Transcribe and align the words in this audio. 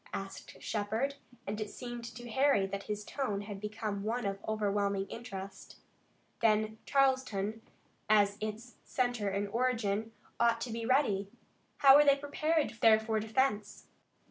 asked 0.15 0.59
Shepard, 0.59 1.13
and 1.45 1.61
it 1.61 1.69
seemed 1.69 2.03
to 2.05 2.27
Harry 2.27 2.65
that 2.65 2.81
his 2.89 3.05
tone 3.05 3.41
had 3.41 3.61
become 3.61 4.01
one 4.01 4.25
of 4.25 4.43
overwhelming 4.47 5.05
interest. 5.11 5.75
"Then 6.39 6.79
Charleston, 6.87 7.61
as 8.09 8.35
its 8.39 8.77
center 8.83 9.29
and 9.29 9.47
origin, 9.49 10.11
ought 10.39 10.59
to 10.61 10.71
be 10.71 10.87
ready. 10.87 11.29
How 11.77 11.97
are 11.97 12.03
they 12.03 12.17
prepared 12.17 12.79
there 12.81 12.99
for 12.99 13.19
defense?" 13.19 13.85